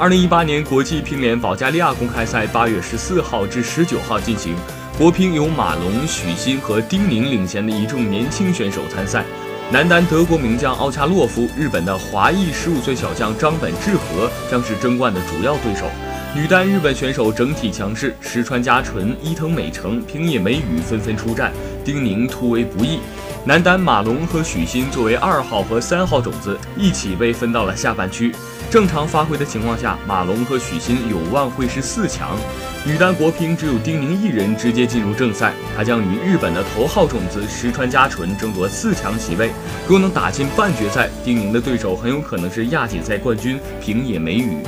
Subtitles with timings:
[0.00, 4.54] 二零一八年国际乒联保加利亚公开赛八月十四号至十九号进行，
[4.96, 9.22] 国乒由马龙、许昕和丁宁领衔的一众年轻选手参赛。
[9.70, 15.84] 男单德国名将奥恰洛夫、日本的华裔十五岁小将张本智和将是争冠的主要对手。
[16.34, 21.52] 女单日本选手整体强势，石川佳纯、伊藤美诚、平野美宇纷纷出战，
[21.84, 23.00] 丁宁突围不易。
[23.44, 28.32] 男单马龙和许昕作为二号和三号种子，一起被分到了下半区。
[28.70, 32.36] 正常发挥的情况下，马龙和许昕有望会是四强。
[32.86, 39.50] 女单国乒只有丁宁一人直接进入正赛，她将与日本的头号种子石川佳纯争夺四强席位。
[39.88, 44.58] 若能打进半决赛，丁宁的对手很有可能是亚锦赛冠军平野美宇。